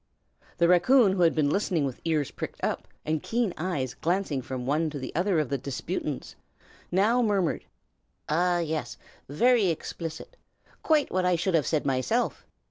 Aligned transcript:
The 0.57 0.67
raccoon, 0.67 1.11
who 1.11 1.21
had 1.21 1.35
been 1.35 1.51
listening 1.51 1.85
with 1.85 2.01
ears 2.05 2.31
pricked 2.31 2.63
up, 2.63 2.87
and 3.05 3.21
keen 3.21 3.53
eyes 3.55 3.93
glancing 3.93 4.41
from 4.41 4.65
one 4.65 4.89
to 4.89 4.97
the 4.97 5.13
other 5.13 5.37
of 5.39 5.47
the 5.49 5.59
disputants, 5.59 6.35
now 6.91 7.21
murmured, 7.21 7.63
"Ah, 8.27 8.57
yes! 8.57 8.97
very 9.29 9.67
explicit. 9.67 10.35
Quite 10.81 11.11
what 11.11 11.23
I 11.23 11.35
should 11.35 11.53
have 11.53 11.67
said 11.67 11.85
myself!" 11.85 12.47